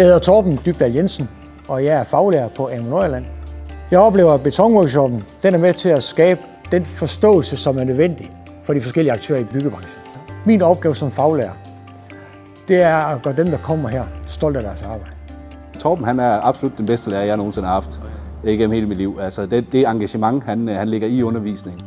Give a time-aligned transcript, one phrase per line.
[0.00, 1.28] Jeg hedder Torben Dybdal Jensen,
[1.68, 3.39] og jeg er faglærer på Amon Nordjylland.
[3.90, 6.40] Jeg oplever, at betonworkshoppen den er med til at skabe
[6.72, 8.30] den forståelse, som er nødvendig
[8.64, 10.02] for de forskellige aktører i byggebranchen.
[10.46, 11.52] Min opgave som faglærer,
[12.68, 15.10] det er at gøre dem, der kommer her, stolte af deres arbejde.
[15.78, 18.00] Torben han er absolut den bedste lærer, jeg nogensinde har haft
[18.44, 19.18] igennem hele mit liv.
[19.20, 21.82] Altså det, det engagement, han, han ligger i undervisningen,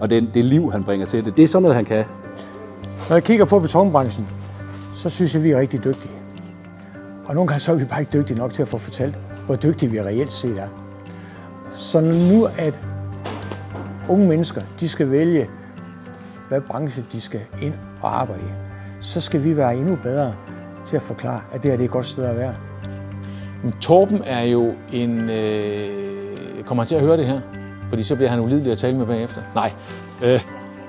[0.00, 2.04] og det, det liv, han bringer til det, det er sådan noget, han kan.
[3.08, 4.28] Når jeg kigger på betonbranchen,
[4.96, 6.12] så synes jeg, vi er rigtig dygtige.
[7.24, 9.14] Og nogle gange så er vi bare ikke dygtige nok til at få fortalt,
[9.46, 10.81] hvor dygtige vi reelt set er.
[11.72, 12.82] Så nu at
[14.08, 15.48] unge mennesker, de skal vælge,
[16.48, 18.52] hvad branche de skal ind og arbejde i,
[19.00, 20.34] så skal vi være endnu bedre
[20.84, 22.54] til at forklare, at det her det er et godt sted at være.
[23.62, 25.30] Men Torben er jo en...
[25.30, 27.40] Øh, kommer han til at høre det her?
[27.88, 29.42] Fordi så bliver han ulidelig at tale med bagefter.
[29.54, 29.72] Nej.
[30.24, 30.40] Øh,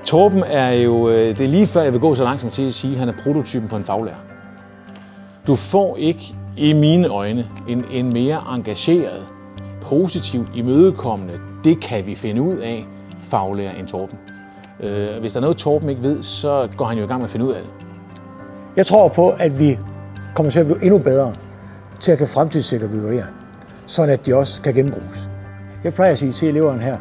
[0.06, 1.10] Torben er jo...
[1.10, 3.00] Øh, det er lige før, jeg vil gå så langt som til at sige, at
[3.00, 4.16] han er prototypen på en faglærer.
[5.48, 9.24] Du får ikke, i mine øjne, en, en mere engageret,
[9.94, 12.86] positivt imødekommende, det kan vi finde ud af,
[13.30, 14.18] faglærer en Torben.
[14.80, 17.26] Øh, hvis der er noget, Torben ikke ved, så går han jo i gang med
[17.26, 17.70] at finde ud af det.
[18.76, 19.80] Jeg tror på, at vi
[20.36, 21.34] kommer til at blive endnu bedre
[22.00, 23.26] til at kan fremtidssikre byggerier,
[23.88, 25.30] sådan at de også kan genbruges.
[25.84, 26.98] Jeg plejer at sige til eleverne her,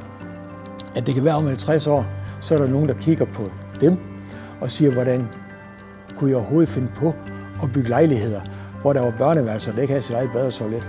[0.96, 2.06] at det kan være om 50 år,
[2.40, 3.42] så er der nogen, der kigger på
[3.80, 3.96] dem
[4.60, 5.28] og siger, hvordan
[6.18, 7.14] kunne jeg overhovedet finde på
[7.62, 8.40] at bygge lejligheder,
[8.82, 10.86] hvor der var børneværelser, der ikke havde sit eget bad og toilet.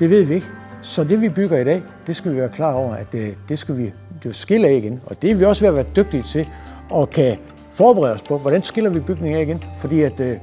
[0.00, 0.46] Det ved vi ikke.
[0.82, 3.58] Så det vi bygger i dag, det skal vi være klar over, at det, det
[3.58, 5.00] skal vi det skille af igen.
[5.06, 6.48] Og det er vi også ved at være dygtige til,
[6.90, 7.38] og kan
[7.72, 9.64] forberede os på, hvordan skiller vi bygningen af igen.
[9.78, 10.36] Fordi at øh,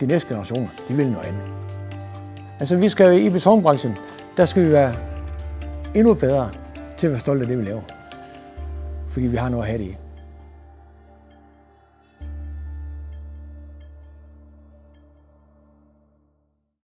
[0.00, 1.42] de næste generationer, de vil noget andet.
[2.60, 3.92] Altså vi skal i betonbranchen,
[4.36, 4.94] der skal vi være
[5.94, 6.50] endnu bedre
[6.98, 7.82] til at være stolte af det, vi laver.
[9.10, 9.96] Fordi vi har noget at have det i.